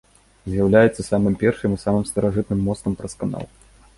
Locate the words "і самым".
1.77-2.03